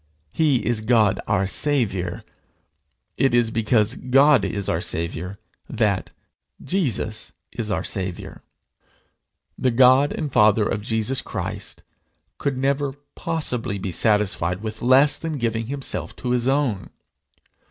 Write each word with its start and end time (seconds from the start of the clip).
He 0.31 0.65
is 0.65 0.81
God 0.81 1.19
our 1.27 1.45
Saviour: 1.45 2.23
it 3.17 3.35
is 3.35 3.51
because 3.51 3.93
God 3.93 4.43
is 4.43 4.67
our 4.67 4.81
Saviour 4.81 5.37
that 5.69 6.09
Jesus 6.59 7.33
is 7.51 7.69
our 7.69 7.83
Saviour. 7.83 8.41
The 9.59 9.69
God 9.69 10.11
and 10.11 10.33
Father 10.33 10.67
of 10.67 10.81
Jesus 10.81 11.21
Christ 11.21 11.83
could 12.39 12.57
never 12.57 12.93
possibly 13.13 13.77
be 13.77 13.91
satisfied 13.91 14.63
with 14.63 14.81
less 14.81 15.19
than 15.19 15.37
giving 15.37 15.67
himself 15.67 16.15
to 16.15 16.31
his 16.31 16.47
own! 16.47 16.89